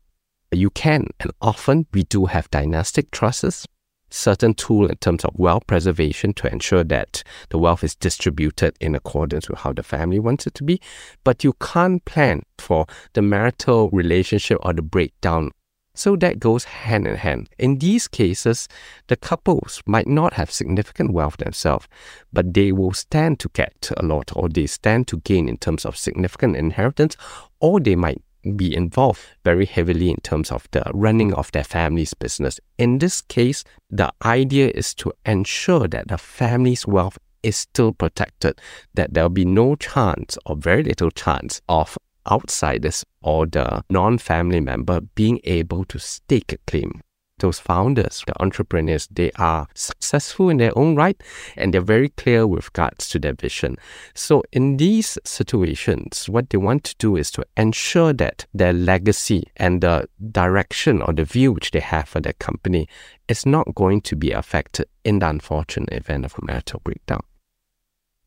You 0.52 0.70
can, 0.70 1.08
and 1.20 1.32
often 1.40 1.86
we 1.92 2.04
do 2.04 2.26
have 2.26 2.50
dynastic 2.50 3.10
trusts, 3.10 3.66
certain 4.10 4.54
tool 4.54 4.86
in 4.86 4.96
terms 4.96 5.24
of 5.24 5.32
wealth 5.38 5.66
preservation 5.66 6.34
to 6.34 6.52
ensure 6.52 6.84
that 6.84 7.22
the 7.48 7.58
wealth 7.58 7.82
is 7.82 7.94
distributed 7.94 8.76
in 8.80 8.94
accordance 8.94 9.48
with 9.48 9.60
how 9.60 9.72
the 9.72 9.82
family 9.82 10.18
wants 10.18 10.46
it 10.46 10.54
to 10.54 10.64
be. 10.64 10.80
But 11.24 11.42
you 11.42 11.54
can't 11.54 12.04
plan 12.04 12.42
for 12.58 12.86
the 13.14 13.22
marital 13.22 13.88
relationship 13.90 14.58
or 14.62 14.74
the 14.74 14.82
breakdown 14.82 15.52
so 15.94 16.16
that 16.16 16.40
goes 16.40 16.64
hand 16.64 17.06
in 17.06 17.16
hand. 17.16 17.48
In 17.58 17.78
these 17.78 18.08
cases, 18.08 18.68
the 19.08 19.16
couples 19.16 19.82
might 19.86 20.06
not 20.06 20.34
have 20.34 20.50
significant 20.50 21.12
wealth 21.12 21.36
themselves, 21.36 21.86
but 22.32 22.54
they 22.54 22.72
will 22.72 22.92
stand 22.92 23.38
to 23.40 23.50
get 23.52 23.90
a 23.96 24.02
lot 24.04 24.30
or 24.34 24.48
they 24.48 24.66
stand 24.66 25.08
to 25.08 25.18
gain 25.18 25.48
in 25.48 25.58
terms 25.58 25.84
of 25.84 25.96
significant 25.96 26.56
inheritance, 26.56 27.16
or 27.60 27.80
they 27.80 27.96
might 27.96 28.22
be 28.56 28.74
involved 28.74 29.20
very 29.44 29.66
heavily 29.66 30.10
in 30.10 30.16
terms 30.16 30.50
of 30.50 30.66
the 30.72 30.82
running 30.92 31.32
of 31.34 31.52
their 31.52 31.64
family's 31.64 32.14
business. 32.14 32.58
In 32.78 32.98
this 32.98 33.20
case, 33.20 33.62
the 33.90 34.12
idea 34.24 34.72
is 34.74 34.94
to 34.96 35.12
ensure 35.24 35.86
that 35.88 36.08
the 36.08 36.18
family's 36.18 36.86
wealth 36.86 37.18
is 37.42 37.56
still 37.56 37.92
protected, 37.92 38.60
that 38.94 39.14
there'll 39.14 39.28
be 39.28 39.44
no 39.44 39.76
chance 39.76 40.38
or 40.46 40.56
very 40.56 40.82
little 40.82 41.10
chance 41.10 41.60
of 41.68 41.96
outsiders 42.30 43.04
or 43.22 43.46
the 43.46 43.84
non 43.90 44.18
family 44.18 44.60
member 44.60 45.00
being 45.00 45.40
able 45.44 45.84
to 45.86 45.98
stake 45.98 46.52
a 46.52 46.58
claim. 46.66 47.00
Those 47.38 47.58
founders, 47.58 48.22
the 48.24 48.40
entrepreneurs, 48.40 49.08
they 49.10 49.32
are 49.32 49.66
successful 49.74 50.48
in 50.48 50.58
their 50.58 50.76
own 50.78 50.94
right 50.94 51.20
and 51.56 51.74
they're 51.74 51.80
very 51.80 52.10
clear 52.10 52.46
with 52.46 52.66
regards 52.66 53.08
to 53.08 53.18
their 53.18 53.32
vision. 53.32 53.78
So, 54.14 54.44
in 54.52 54.76
these 54.76 55.18
situations, 55.24 56.28
what 56.28 56.50
they 56.50 56.58
want 56.58 56.84
to 56.84 56.94
do 56.98 57.16
is 57.16 57.32
to 57.32 57.44
ensure 57.56 58.12
that 58.12 58.46
their 58.54 58.72
legacy 58.72 59.44
and 59.56 59.80
the 59.80 60.08
direction 60.30 61.02
or 61.02 61.12
the 61.12 61.24
view 61.24 61.50
which 61.50 61.72
they 61.72 61.80
have 61.80 62.08
for 62.08 62.20
their 62.20 62.34
company 62.34 62.86
is 63.26 63.44
not 63.44 63.74
going 63.74 64.02
to 64.02 64.14
be 64.14 64.30
affected 64.30 64.86
in 65.04 65.18
the 65.18 65.28
unfortunate 65.28 65.92
event 65.92 66.24
of 66.24 66.34
a 66.40 66.44
marital 66.44 66.80
breakdown. 66.84 67.22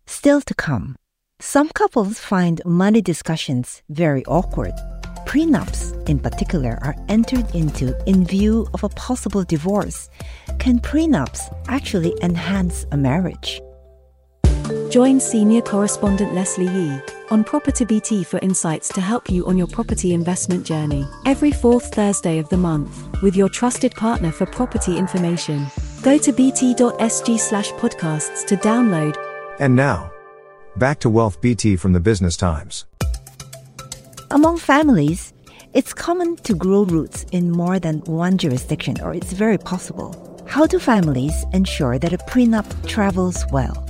Still 0.05 0.41
to 0.41 0.53
come. 0.53 0.97
Some 1.45 1.69
couples 1.69 2.17
find 2.17 2.59
money 2.65 3.03
discussions 3.03 3.83
very 3.89 4.25
awkward. 4.25 4.73
Prenups, 5.27 5.93
in 6.09 6.17
particular, 6.17 6.79
are 6.81 6.95
entered 7.07 7.45
into 7.53 7.95
in 8.09 8.25
view 8.25 8.67
of 8.73 8.83
a 8.83 8.89
possible 8.89 9.43
divorce. 9.43 10.09
Can 10.57 10.79
prenups 10.79 11.41
actually 11.67 12.15
enhance 12.23 12.87
a 12.91 12.97
marriage? 12.97 13.61
Join 14.89 15.19
senior 15.19 15.61
correspondent 15.61 16.33
Leslie 16.33 16.65
Yee 16.65 16.99
on 17.29 17.43
Property 17.43 17.85
BT 17.85 18.23
for 18.23 18.39
insights 18.39 18.89
to 18.89 18.99
help 18.99 19.29
you 19.29 19.45
on 19.45 19.55
your 19.55 19.67
property 19.67 20.15
investment 20.15 20.65
journey 20.65 21.05
every 21.27 21.51
fourth 21.51 21.93
Thursday 21.93 22.39
of 22.39 22.49
the 22.49 22.57
month 22.57 23.21
with 23.21 23.35
your 23.35 23.49
trusted 23.49 23.93
partner 23.93 24.31
for 24.31 24.47
property 24.47 24.97
information. 24.97 25.67
Go 26.01 26.17
to 26.17 26.33
bt.sg 26.33 27.39
slash 27.39 27.71
podcasts 27.73 28.47
to 28.47 28.57
download. 28.57 29.15
And 29.59 29.75
now, 29.75 30.11
Back 30.77 30.99
to 30.99 31.09
Wealth 31.09 31.39
BT 31.39 31.77
from 31.77 31.93
the 31.93 32.01
Business 32.01 32.35
Times. 32.35 32.83
Among 34.31 34.57
families, 34.57 35.31
it's 35.73 35.93
common 35.93 36.35
to 36.43 36.53
grow 36.53 36.83
roots 36.83 37.23
in 37.31 37.49
more 37.49 37.79
than 37.79 37.99
one 38.01 38.37
jurisdiction, 38.37 38.99
or 39.01 39.13
it's 39.13 39.31
very 39.31 39.57
possible. 39.57 40.43
How 40.45 40.67
do 40.67 40.77
families 40.77 41.45
ensure 41.53 41.97
that 41.99 42.11
a 42.11 42.17
prenup 42.17 42.65
travels 42.89 43.45
well? 43.53 43.87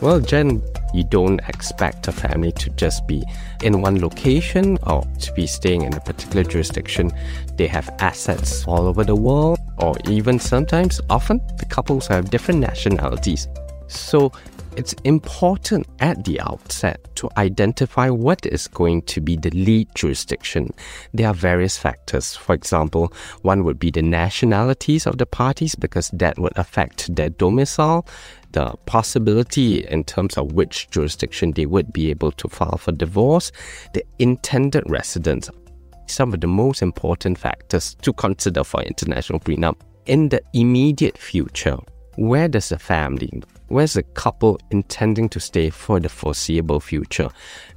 Well, 0.00 0.18
Jen, 0.20 0.62
you 0.94 1.04
don't 1.04 1.40
expect 1.46 2.08
a 2.08 2.12
family 2.12 2.52
to 2.52 2.70
just 2.70 3.06
be 3.06 3.22
in 3.62 3.82
one 3.82 4.00
location 4.00 4.78
or 4.86 5.02
to 5.20 5.32
be 5.34 5.46
staying 5.46 5.82
in 5.82 5.92
a 5.92 6.00
particular 6.00 6.42
jurisdiction. 6.42 7.12
They 7.56 7.66
have 7.66 7.94
assets 7.98 8.66
all 8.66 8.86
over 8.86 9.04
the 9.04 9.14
world, 9.14 9.58
or 9.76 9.94
even 10.08 10.38
sometimes, 10.38 11.02
often, 11.10 11.42
the 11.58 11.66
couples 11.66 12.06
have 12.06 12.30
different 12.30 12.60
nationalities. 12.60 13.46
So 13.88 14.32
it's 14.78 14.94
important 15.02 15.88
at 15.98 16.24
the 16.24 16.40
outset 16.40 17.12
to 17.16 17.28
identify 17.36 18.08
what 18.08 18.46
is 18.46 18.68
going 18.68 19.02
to 19.02 19.20
be 19.20 19.34
the 19.34 19.50
lead 19.50 19.88
jurisdiction. 19.96 20.72
There 21.12 21.26
are 21.26 21.34
various 21.34 21.76
factors. 21.76 22.36
For 22.36 22.54
example, 22.54 23.12
one 23.42 23.64
would 23.64 23.80
be 23.80 23.90
the 23.90 24.02
nationalities 24.02 25.04
of 25.04 25.18
the 25.18 25.26
parties 25.26 25.74
because 25.74 26.10
that 26.10 26.38
would 26.38 26.56
affect 26.56 27.12
their 27.16 27.28
domicile, 27.28 28.06
the 28.52 28.76
possibility 28.86 29.84
in 29.84 30.04
terms 30.04 30.38
of 30.38 30.52
which 30.52 30.88
jurisdiction 30.90 31.50
they 31.50 31.66
would 31.66 31.92
be 31.92 32.10
able 32.10 32.30
to 32.30 32.48
file 32.48 32.78
for 32.78 32.92
divorce, 32.92 33.50
the 33.94 34.04
intended 34.20 34.84
residence. 34.88 35.50
Some 36.06 36.32
of 36.32 36.40
the 36.40 36.46
most 36.46 36.82
important 36.82 37.36
factors 37.36 37.96
to 38.02 38.12
consider 38.12 38.62
for 38.62 38.80
international 38.82 39.40
prenup 39.40 39.74
in 40.06 40.28
the 40.28 40.40
immediate 40.52 41.18
future. 41.18 41.78
Where 42.18 42.48
does 42.48 42.70
the 42.70 42.80
family 42.80 43.30
where's 43.68 43.96
a 43.96 44.02
couple 44.02 44.58
intending 44.72 45.28
to 45.28 45.38
stay 45.38 45.70
for 45.70 46.00
the 46.00 46.08
foreseeable 46.08 46.80
future 46.80 47.28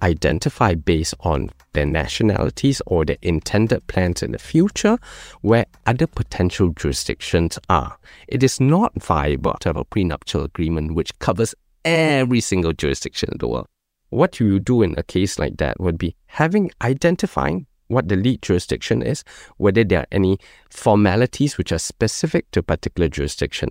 identify 0.01 0.74
based 0.74 1.13
on 1.19 1.51
their 1.74 1.86
nationalities 1.86 2.81
or 2.88 3.05
their 3.05 3.19
intended 3.21 3.86
plans 3.86 4.24
in 4.24 4.31
the 4.31 4.39
future 4.39 4.98
where 5.41 5.67
other 5.86 6.07
potential 6.07 6.69
jurisdictions 6.69 7.60
are. 7.69 8.00
It 8.27 8.41
is 8.41 8.60
not 8.60 9.00
viable 9.00 9.57
to 9.60 9.69
have 9.69 9.77
a 9.77 9.86
prenuptial 9.86 10.43
agreement 10.43 10.95
which 10.95 11.19
covers 11.19 11.53
every 11.86 12.41
single 12.41 12.74
jurisdiction 12.74 13.29
in 13.33 13.38
the 13.38 13.48
world. 13.48 13.67
What 14.10 14.39
you 14.39 14.60
do 14.60 14.81
in 14.81 14.95
a 14.98 15.03
case 15.03 15.38
like 15.38 15.57
that 15.57 15.79
would 15.79 16.00
be 16.00 16.15
having 16.25 16.71
identifying 16.81 17.67
what 17.89 18.07
the 18.07 18.15
lead 18.15 18.41
jurisdiction 18.41 19.03
is, 19.03 19.24
whether 19.57 19.83
there 19.83 20.00
are 20.00 20.07
any 20.12 20.39
formalities 20.71 21.60
which 21.60 21.71
are 21.71 21.77
specific 21.77 22.50
to 22.51 22.62
a 22.62 22.63
particular 22.63 23.07
jurisdiction, 23.07 23.69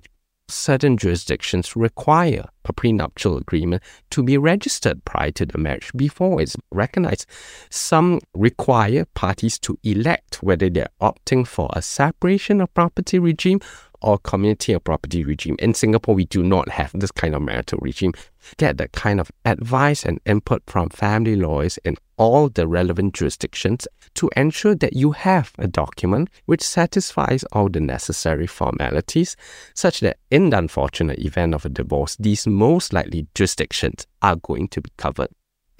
certain 0.51 0.97
jurisdictions 0.97 1.77
require 1.77 2.45
prenuptial 2.63 3.37
agreement 3.37 3.83
to 4.11 4.23
be 4.23 4.39
registered 4.39 5.05
prior 5.05 5.31
to 5.33 5.47
the 5.47 5.59
marriage 5.59 5.91
before 5.97 6.41
it's 6.41 6.57
recognized. 6.71 7.27
Some 7.71 8.21
require 8.35 9.05
parties 9.15 9.59
to 9.61 9.79
elect 9.83 10.43
whether 10.43 10.71
they're 10.71 10.89
opting 11.01 11.47
for 11.47 11.69
a 11.73 11.83
separation 11.83 12.61
of 12.61 12.73
property 12.75 13.19
regime 13.19 13.61
or 14.03 14.19
community 14.19 14.73
of 14.73 14.85
property 14.85 15.25
regime. 15.25 15.57
In 15.59 15.75
Singapore, 15.75 16.15
we 16.15 16.25
do 16.25 16.43
not 16.43 16.69
have 16.71 16.93
this 16.95 17.11
kind 17.11 17.35
of 17.35 17.43
marital 17.43 17.79
regime. 17.83 18.15
Get 18.57 18.79
the 18.79 18.89
kind 18.89 19.21
of 19.21 19.31
advice 19.45 20.05
and 20.05 20.21
input 20.25 20.63
from 20.67 20.89
family 20.89 21.37
lawyers 21.37 21.79
in 21.85 21.97
all 22.17 22.49
the 22.49 22.67
relevant 22.67 23.15
jurisdictions 23.15 23.87
to 24.15 24.31
ensure 24.37 24.75
that 24.75 24.95
you 24.95 25.13
have 25.13 25.53
a 25.59 25.69
document 25.69 26.29
which 26.47 26.63
satisfies 26.63 27.45
all 27.53 27.69
the 27.69 27.81
necessary 27.81 28.47
formalities, 28.47 29.37
such 29.75 30.01
that 30.01 30.19
in 30.31 30.51
the 30.51 30.59
unfortunate 30.59 31.19
event 31.19 31.55
of 31.55 31.65
a 31.65 31.69
divorce, 31.69 32.17
these 32.19 32.47
most 32.51 32.93
likely 32.93 33.27
jurisdictions 33.35 34.07
are 34.23 34.37
going 34.37 34.69
to 34.69 34.81
be 34.81 34.91
covered 34.97 35.29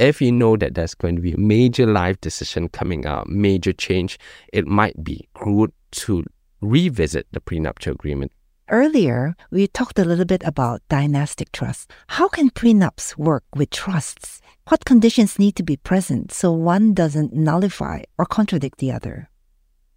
if 0.01 0.23
you 0.23 0.33
know 0.33 0.57
that 0.57 0.75
there's 0.75 0.95
going 0.95 1.15
to 1.15 1.23
be 1.23 1.33
a 1.33 1.39
major 1.39 1.87
life 1.87 2.19
decision 2.23 2.69
coming 2.69 3.05
up, 3.05 3.27
major 3.27 3.73
change, 3.73 4.19
it 4.51 4.67
might 4.67 5.05
be 5.05 5.29
good 5.35 5.73
to 5.91 6.25
revisit 6.63 7.27
the 7.33 7.41
prenuptial 7.41 7.93
agreement. 7.93 8.33
Earlier, 8.71 9.35
we 9.51 9.67
talked 9.67 9.99
a 9.99 10.05
little 10.05 10.25
bit 10.25 10.43
about 10.45 10.81
dynastic 10.89 11.53
trusts. 11.53 11.87
How 12.07 12.29
can 12.29 12.51
prenups 12.51 13.17
work 13.19 13.45
with 13.55 13.71
trusts? 13.71 14.41
What 14.69 14.87
conditions 14.87 15.39
need 15.39 15.57
to 15.57 15.63
be 15.63 15.77
present 15.77 16.33
so 16.33 16.51
one 16.51 16.95
doesn't 16.95 17.35
nullify 17.35 18.05
or 18.17 18.25
contradict 18.25 18.79
the 18.79 18.93
other? 18.93 19.29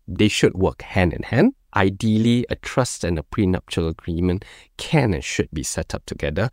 They 0.06 0.28
should 0.28 0.56
work 0.56 0.82
hand 0.82 1.14
in 1.14 1.24
hand. 1.24 1.54
Ideally, 1.76 2.46
a 2.50 2.56
trust 2.56 3.04
and 3.04 3.18
a 3.18 3.24
prenuptial 3.24 3.88
agreement 3.88 4.46
can 4.78 5.14
and 5.14 5.24
should 5.24 5.50
be 5.52 5.64
set 5.64 5.96
up 5.96 6.06
together. 6.06 6.50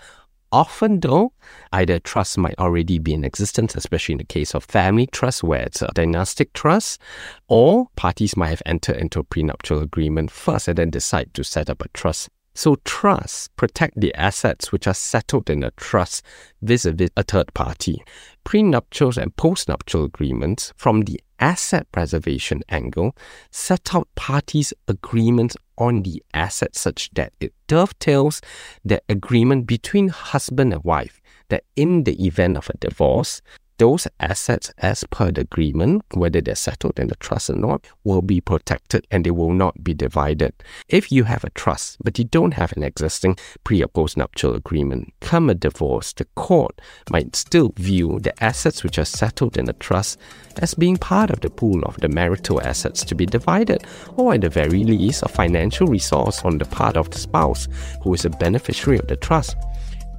Often, 0.53 1.01
though, 1.01 1.33
either 1.73 2.01
trust 2.01 2.37
might 2.37 2.59
already 2.59 2.99
be 2.99 3.15
in 3.15 3.25
existence, 3.25 3.77
especially 3.77 4.15
in 4.15 4.19
the 4.19 4.25
case 4.25 4.55
of 4.55 4.65
family 4.65 5.07
trust, 5.07 5.45
where 5.45 5.63
it's 5.63 5.83
a 5.83 5.89
dynastic 5.95 6.53
trust, 6.53 7.01
or 7.47 7.87
parties 7.95 8.37
might 8.37 8.49
have 8.49 8.63
entered 8.67 8.97
into 8.97 9.21
a 9.21 9.25
prenuptial 9.25 9.81
agreement 9.81 10.31
first 10.31 10.67
and 10.67 10.79
then 10.79 10.91
decide 10.91 11.33
to 11.35 11.45
set 11.45 11.71
up 11.71 11.83
a 11.83 11.89
trust 11.89 12.31
so 12.55 12.77
trusts 12.85 13.49
protect 13.57 14.01
the 14.01 14.15
assets 14.15 14.73
which 14.73 14.87
are 14.87 14.95
settled 14.95 15.49
in 15.49 15.63
a 15.63 15.71
trust 15.73 16.23
vis-a-vis 16.63 17.11
a 17.17 17.23
third 17.23 17.53
party. 17.55 18.03
Prenuptials 18.45 19.17
and 19.17 19.35
postnuptial 19.37 20.05
agreements 20.05 20.73
from 20.77 21.03
the 21.03 21.21
asset 21.41 21.91
preservation 21.91 22.63
angle 22.69 23.17
set 23.51 23.95
out 23.95 24.09
parties' 24.15 24.73
agreements 24.87 25.57
on 25.79 26.03
the 26.03 26.23
asset 26.35 26.77
such 26.77 27.11
that 27.15 27.33
it 27.41 27.53
dovetails 27.67 28.41
the 28.85 29.03
agreement 29.09 29.67
between 29.67 30.09
husband 30.09 30.73
and 30.73 30.85
wife 30.85 31.21
that 31.49 31.65
in 31.75 32.05
the 32.05 32.25
event 32.25 32.57
of 32.57 32.71
a 32.71 32.77
divorce, 32.79 33.43
those 33.81 34.07
assets 34.21 34.71
as 34.77 35.05
per 35.05 35.31
the 35.31 35.41
agreement, 35.41 36.03
whether 36.13 36.43
they're 36.43 36.55
settled 36.55 36.99
in 36.99 37.09
the 37.09 37.17
trust 37.17 37.49
or 37.49 37.57
not, 37.57 37.87
will 38.05 38.21
be 38.21 38.39
protected 38.39 39.07
and 39.11 39.25
they 39.25 39.31
will 39.31 39.55
not 39.55 39.83
be 39.83 39.95
divided. 39.95 40.53
If 40.87 41.11
you 41.11 41.25
have 41.25 41.45
a 41.45 41.51
trust, 41.51 41.97
but 42.05 42.19
you 42.19 42.27
don't 42.27 42.53
have 42.53 42.73
an 42.77 42.83
existing 42.83 43.39
pre 43.65 43.83
or 43.83 43.89
post 43.89 44.19
nuptial 44.19 44.55
agreement, 44.55 45.15
come 45.21 45.49
a 45.49 45.55
divorce, 45.55 46.13
the 46.13 46.27
court 46.35 46.79
might 47.11 47.35
still 47.35 47.73
view 47.77 48.21
the 48.21 48.35
assets 48.45 48.85
which 48.85 48.99
are 48.99 49.07
settled 49.07 49.57
in 49.57 49.65
the 49.65 49.73
trust 49.73 50.19
as 50.59 50.75
being 50.75 50.99
part 50.99 51.31
of 51.31 51.41
the 51.41 51.49
pool 51.49 51.83
of 51.85 51.97
the 52.01 52.09
marital 52.09 52.61
assets 52.61 53.03
to 53.05 53.15
be 53.15 53.25
divided, 53.25 53.83
or 54.17 54.35
at 54.35 54.43
the 54.43 54.51
very 54.51 54.85
least, 54.85 55.23
a 55.23 55.29
financial 55.29 55.87
resource 55.87 56.43
on 56.45 56.59
the 56.59 56.67
part 56.67 56.99
of 56.99 57.09
the 57.09 57.19
spouse 57.19 57.67
who 58.03 58.13
is 58.13 58.27
a 58.27 58.31
beneficiary 58.31 58.99
of 58.99 59.07
the 59.07 59.17
trust. 59.17 59.57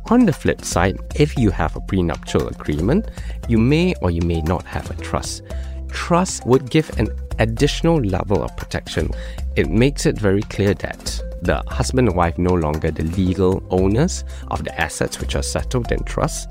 On 0.10 0.26
the 0.26 0.34
flip 0.34 0.66
side, 0.66 1.00
if 1.16 1.38
you 1.38 1.52
have 1.52 1.76
a 1.76 1.82
prenuptial 1.82 2.48
agreement, 2.48 3.10
you 3.48 3.58
may 3.58 3.94
or 4.02 4.12
you 4.12 4.22
may 4.22 4.42
not 4.42 4.66
have 4.66 4.90
a 4.90 5.02
trust. 5.02 5.44
Trust 5.90 6.46
would 6.46 6.70
give 6.70 6.90
an 6.98 7.08
additional 7.40 8.02
level 8.02 8.44
of 8.44 8.56
protection. 8.58 9.12
It 9.56 9.70
makes 9.70 10.06
it 10.06 10.18
very 10.18 10.42
clear 10.44 10.74
that 10.76 11.22
the 11.42 11.64
husband 11.68 12.08
and 12.08 12.18
wife 12.18 12.38
no 12.38 12.54
longer 12.54 12.92
the 12.92 13.04
legal 13.04 13.64
owners 13.70 14.24
of 14.50 14.64
the 14.64 14.80
assets 14.80 15.20
which 15.20 15.36
are 15.36 15.44
settled 15.44 15.92
in 15.92 16.04
trust. 16.04 16.50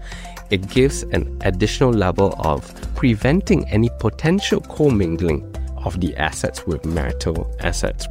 It 0.51 0.69
gives 0.69 1.05
an 1.05 1.39
additional 1.43 1.93
level 1.93 2.35
of 2.39 2.75
preventing 2.97 3.69
any 3.69 3.89
potential 4.01 4.61
commingling 4.63 5.55
of 5.85 6.01
the 6.01 6.17
assets 6.17 6.67
with 6.67 6.85
marital 6.85 7.55
assets. 7.61 8.07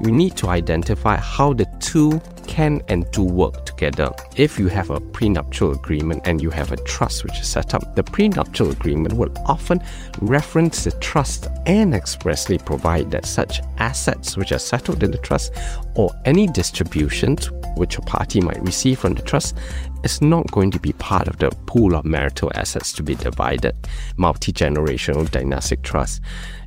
We 0.00 0.12
need 0.12 0.36
to 0.38 0.48
identify 0.48 1.16
how 1.16 1.52
the 1.52 1.66
two 1.78 2.20
can 2.46 2.82
and 2.88 3.08
do 3.12 3.22
work 3.22 3.64
together. 3.64 4.10
If 4.34 4.58
you 4.58 4.68
have 4.68 4.90
a 4.90 4.98
prenuptial 4.98 5.72
agreement 5.72 6.22
and 6.24 6.42
you 6.42 6.50
have 6.50 6.72
a 6.72 6.76
trust 6.78 7.22
which 7.22 7.38
is 7.38 7.46
set 7.46 7.74
up, 7.74 7.94
the 7.94 8.02
prenuptial 8.02 8.70
agreement 8.70 9.14
will 9.14 9.32
often 9.46 9.80
reference 10.20 10.84
the 10.84 10.90
trust 10.92 11.46
and 11.66 11.94
expressly 11.94 12.58
provide 12.58 13.10
that 13.10 13.26
such 13.26 13.60
assets 13.78 14.36
which 14.36 14.52
are 14.52 14.58
settled 14.58 15.02
in 15.02 15.10
the 15.10 15.18
trust 15.18 15.52
or 15.94 16.10
any 16.24 16.46
distributions 16.48 17.50
which 17.80 17.96
a 17.96 18.02
party 18.02 18.40
might 18.42 18.62
receive 18.62 18.98
from 18.98 19.14
the 19.14 19.22
trust 19.22 19.56
is 20.04 20.20
not 20.20 20.50
going 20.52 20.70
to 20.70 20.78
be 20.78 20.92
part 20.92 21.26
of 21.26 21.38
the 21.38 21.50
pool 21.64 21.94
of 21.94 22.04
marital 22.04 22.52
assets 22.54 22.92
to 22.92 23.02
be 23.02 23.14
divided, 23.14 23.74
multi 24.18 24.52
generational 24.52 25.28
dynastic 25.30 25.82
trust. 25.82 26.20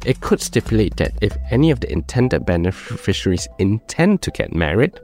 It 0.06 0.22
could 0.22 0.42
stipulate 0.42 0.98
that 0.98 1.14
if 1.22 1.38
any 1.52 1.70
of 1.70 1.80
the 1.80 1.92
intended 1.92 2.46
beneficiaries 2.46 3.48
intend 3.60 4.24
to 4.24 4.32
get 4.32 4.56
married, 4.56 5.00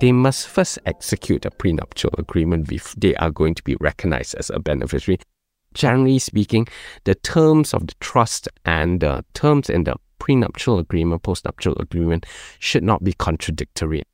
they 0.00 0.12
must 0.12 0.48
first 0.48 0.78
execute 0.84 1.46
a 1.46 1.50
prenuptial 1.50 2.10
agreement 2.18 2.70
if 2.70 2.94
they 2.94 3.14
are 3.16 3.30
going 3.30 3.54
to 3.54 3.64
be 3.64 3.76
recognized 3.80 4.34
as 4.34 4.50
a 4.50 4.60
beneficiary. 4.60 5.18
Generally 5.72 6.20
speaking, 6.20 6.68
the 7.04 7.14
terms 7.16 7.72
of 7.72 7.86
the 7.86 7.94
trust 8.00 8.48
and 8.66 9.00
the 9.00 9.24
terms 9.32 9.70
in 9.70 9.84
the 9.84 9.96
prenuptial 10.18 10.78
agreement, 10.78 11.22
postnuptial 11.22 11.78
agreement 11.80 12.26
should 12.58 12.84
not 12.84 13.02
be 13.02 13.12
contradictory. 13.14 14.04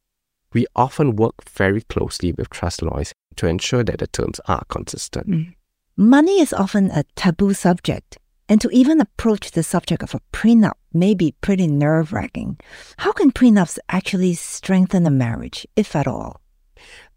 We 0.53 0.67
often 0.75 1.17
work 1.17 1.49
very 1.49 1.83
closely 1.83 2.33
with 2.33 2.51
trust 2.51 2.83
lawyers 2.83 3.13
to 3.37 3.47
ensure 3.47 3.85
that 3.85 3.99
the 3.99 4.07
terms 4.07 4.41
are 4.47 4.65
consistent. 4.69 5.29
Mm. 5.29 5.55
Money 5.97 6.41
is 6.41 6.53
often 6.53 6.91
a 6.91 7.05
taboo 7.15 7.55
subject, 7.55 8.19
and 8.49 8.61
to 8.61 8.69
even 8.71 9.01
approach 9.01 9.53
the 9.53 9.63
subject 9.63 10.03
of 10.03 10.15
a 10.15 10.21
prenup 10.33 10.75
may 10.93 11.15
be 11.15 11.35
pretty 11.41 11.67
nerve 11.67 12.13
wracking. 12.13 12.59
How 12.99 13.13
can 13.13 13.31
prenups 13.31 13.79
actually 13.89 14.35
strengthen 14.35 15.07
a 15.07 15.11
marriage, 15.11 15.67
if 15.77 15.95
at 15.95 16.09
all? 16.09 16.41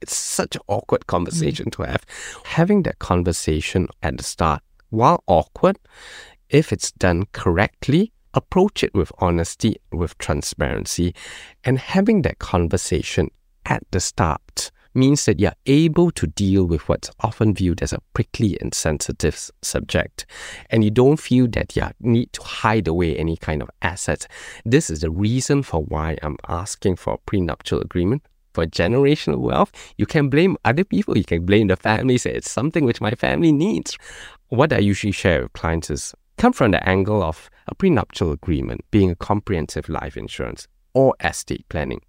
It's 0.02 0.16
such 0.16 0.56
an 0.56 0.62
awkward 0.68 1.08
conversation 1.08 1.68
mm. 1.68 1.72
to 1.72 1.84
have. 1.84 2.06
Having 2.46 2.84
that 2.84 3.00
conversation 3.00 3.88
at 4.04 4.18
the 4.18 4.24
start, 4.24 4.62
while 4.90 5.24
awkward, 5.26 5.80
if 6.50 6.72
it's 6.72 6.92
done 6.92 7.26
correctly, 7.32 8.13
approach 8.34 8.84
it 8.84 8.94
with 8.94 9.12
honesty, 9.20 9.78
with 9.92 10.18
transparency, 10.18 11.14
and 11.64 11.78
having 11.80 12.22
that 12.24 12.40
conversation 12.40 13.30
at 13.66 13.84
the 13.92 14.00
start 14.00 14.72
means 14.96 15.26
that 15.26 15.40
you're 15.40 15.56
able 15.66 16.12
to 16.12 16.28
deal 16.28 16.66
with 16.66 16.88
what's 16.88 17.10
often 17.22 17.54
viewed 17.54 17.82
as 17.82 17.94
a 17.94 18.00
prickly 18.14 18.58
and 18.62 18.74
sensitive 18.74 19.50
subject. 19.62 20.26
And 20.70 20.84
you 20.84 20.92
don't 20.92 21.20
feel 21.20 21.48
that 21.50 21.76
you 21.76 21.84
need 22.00 22.32
to 22.34 22.44
hide 22.44 22.88
away 22.88 23.16
any 23.18 23.38
kind 23.38 23.62
of 23.62 23.70
assets. 23.82 24.28
This 24.66 24.90
is 24.90 25.02
the 25.02 25.10
reason 25.10 25.64
for 25.64 25.84
why 25.84 26.18
I'm 26.22 26.38
asking 26.48 26.98
for 26.98 27.16
a 27.16 27.18
prenuptial 27.18 27.82
agreement. 27.82 28.24
For 28.54 28.68
generational 28.68 29.40
wealth, 29.40 29.72
you 29.98 30.06
can 30.06 30.30
blame 30.30 30.58
other 30.64 30.84
people, 30.84 31.18
you 31.18 31.24
can 31.24 31.44
blame 31.44 31.68
the 31.68 31.76
family, 31.76 32.20
say 32.20 32.34
it's 32.34 32.52
something 32.52 32.86
which 32.86 33.02
my 33.02 33.10
family 33.12 33.52
needs. 33.52 33.98
What 34.50 34.72
I 34.72 34.78
usually 34.78 35.12
share 35.12 35.42
with 35.42 35.54
clients 35.54 35.90
is 35.90 36.14
come 36.38 36.54
from 36.54 36.72
the 36.72 36.88
angle 36.88 37.24
of 37.24 37.50
a 37.68 37.76
prenuptial 37.76 38.32
agreement 38.32 38.82
being 38.92 39.12
a 39.12 39.16
comprehensive 39.16 39.90
life 39.90 40.18
insurance 40.18 40.68
or 40.94 41.16
estate 41.24 41.68
planning. 41.70 42.02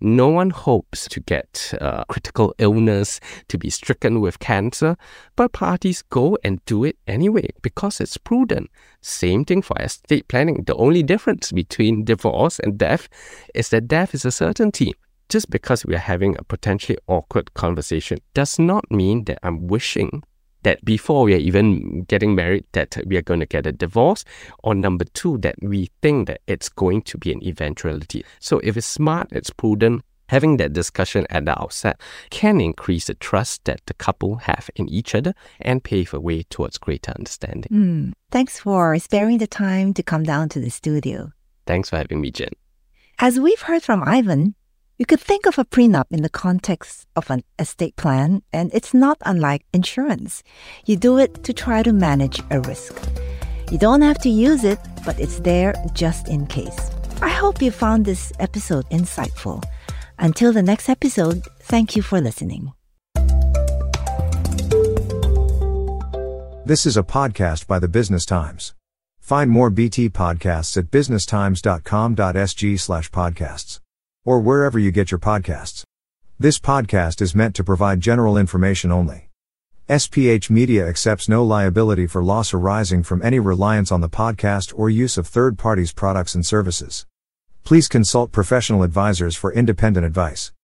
No 0.00 0.28
one 0.28 0.50
hopes 0.50 1.08
to 1.08 1.20
get 1.20 1.72
uh, 1.80 2.04
critical 2.04 2.54
illness, 2.58 3.18
to 3.48 3.56
be 3.56 3.70
stricken 3.70 4.20
with 4.20 4.38
cancer, 4.38 4.96
but 5.36 5.52
parties 5.52 6.02
go 6.02 6.36
and 6.44 6.62
do 6.66 6.84
it 6.84 6.98
anyway 7.06 7.48
because 7.62 8.00
it's 8.00 8.18
prudent. 8.18 8.70
Same 9.00 9.44
thing 9.44 9.62
for 9.62 9.76
estate 9.80 10.28
planning. 10.28 10.64
The 10.64 10.74
only 10.74 11.02
difference 11.02 11.50
between 11.50 12.04
divorce 12.04 12.58
and 12.58 12.76
death 12.76 13.08
is 13.54 13.70
that 13.70 13.88
death 13.88 14.14
is 14.14 14.24
a 14.24 14.30
certainty. 14.30 14.94
Just 15.28 15.50
because 15.50 15.84
we 15.84 15.94
are 15.94 15.98
having 15.98 16.36
a 16.38 16.44
potentially 16.44 16.98
awkward 17.08 17.54
conversation 17.54 18.18
does 18.34 18.58
not 18.58 18.88
mean 18.90 19.24
that 19.24 19.38
I'm 19.42 19.66
wishing 19.66 20.22
that 20.66 20.84
before 20.84 21.22
we 21.22 21.32
are 21.32 21.38
even 21.38 22.02
getting 22.08 22.34
married 22.34 22.64
that 22.72 22.98
we 23.06 23.16
are 23.16 23.22
going 23.22 23.38
to 23.38 23.46
get 23.46 23.68
a 23.68 23.72
divorce 23.72 24.24
or 24.64 24.74
number 24.74 25.04
two 25.14 25.38
that 25.38 25.54
we 25.62 25.88
think 26.02 26.26
that 26.26 26.40
it's 26.48 26.68
going 26.68 27.00
to 27.02 27.16
be 27.16 27.30
an 27.32 27.40
eventuality. 27.44 28.24
So 28.40 28.58
if 28.64 28.76
it's 28.76 28.86
smart 28.86 29.28
it's 29.30 29.50
prudent 29.50 30.02
having 30.28 30.56
that 30.56 30.72
discussion 30.72 31.24
at 31.30 31.44
the 31.44 31.56
outset 31.62 32.00
can 32.30 32.60
increase 32.60 33.06
the 33.06 33.14
trust 33.14 33.64
that 33.66 33.80
the 33.86 33.94
couple 33.94 34.34
have 34.36 34.68
in 34.74 34.88
each 34.88 35.14
other 35.14 35.34
and 35.60 35.84
pave 35.84 36.12
a 36.12 36.18
way 36.18 36.42
towards 36.50 36.78
greater 36.78 37.12
understanding. 37.12 37.70
Mm. 37.70 38.12
thanks 38.32 38.58
for 38.58 38.98
sparing 38.98 39.38
the 39.38 39.46
time 39.46 39.94
to 39.94 40.02
come 40.02 40.24
down 40.24 40.48
to 40.48 40.58
the 40.58 40.70
studio. 40.70 41.30
Thanks 41.64 41.90
for 41.90 41.96
having 41.96 42.20
me 42.20 42.32
jen. 42.32 42.50
As 43.20 43.38
we've 43.38 43.62
heard 43.62 43.84
from 43.84 44.02
ivan 44.02 44.56
you 44.98 45.04
could 45.04 45.20
think 45.20 45.46
of 45.46 45.58
a 45.58 45.64
prenup 45.64 46.06
in 46.10 46.22
the 46.22 46.28
context 46.28 47.06
of 47.14 47.30
an 47.30 47.42
estate 47.58 47.96
plan, 47.96 48.42
and 48.52 48.70
it's 48.72 48.94
not 48.94 49.18
unlike 49.26 49.64
insurance. 49.72 50.42
You 50.86 50.96
do 50.96 51.18
it 51.18 51.44
to 51.44 51.52
try 51.52 51.82
to 51.82 51.92
manage 51.92 52.40
a 52.50 52.60
risk. 52.60 52.96
You 53.70 53.78
don't 53.78 54.02
have 54.02 54.18
to 54.18 54.30
use 54.30 54.64
it, 54.64 54.78
but 55.04 55.20
it's 55.20 55.40
there 55.40 55.74
just 55.92 56.28
in 56.28 56.46
case. 56.46 56.90
I 57.20 57.28
hope 57.28 57.60
you 57.60 57.70
found 57.70 58.04
this 58.04 58.32
episode 58.38 58.88
insightful. 58.90 59.62
Until 60.18 60.52
the 60.52 60.62
next 60.62 60.88
episode, 60.88 61.42
thank 61.60 61.94
you 61.94 62.02
for 62.02 62.20
listening. 62.20 62.72
This 66.64 66.86
is 66.86 66.96
a 66.96 67.02
podcast 67.02 67.66
by 67.66 67.78
the 67.78 67.88
Business 67.88 68.24
Times. 68.24 68.74
Find 69.20 69.50
more 69.50 69.70
BT 69.70 70.08
podcasts 70.08 70.76
at 70.76 70.90
businesstimes.com.sg 70.90 72.80
slash 72.80 73.10
podcasts 73.10 73.80
or 74.26 74.40
wherever 74.40 74.78
you 74.78 74.90
get 74.90 75.10
your 75.10 75.18
podcasts. 75.18 75.84
This 76.38 76.58
podcast 76.58 77.22
is 77.22 77.34
meant 77.34 77.54
to 77.54 77.64
provide 77.64 78.00
general 78.00 78.36
information 78.36 78.92
only. 78.92 79.30
SPH 79.88 80.50
Media 80.50 80.86
accepts 80.86 81.28
no 81.28 81.44
liability 81.44 82.06
for 82.06 82.22
loss 82.22 82.52
arising 82.52 83.02
from 83.02 83.22
any 83.22 83.38
reliance 83.38 83.90
on 83.90 84.02
the 84.02 84.08
podcast 84.08 84.74
or 84.76 84.90
use 84.90 85.16
of 85.16 85.28
third 85.28 85.56
parties' 85.56 85.92
products 85.92 86.34
and 86.34 86.44
services. 86.44 87.06
Please 87.64 87.88
consult 87.88 88.32
professional 88.32 88.82
advisors 88.82 89.36
for 89.36 89.52
independent 89.52 90.04
advice. 90.04 90.52